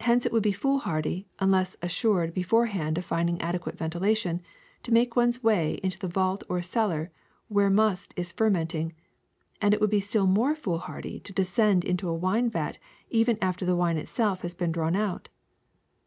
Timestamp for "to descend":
11.20-11.86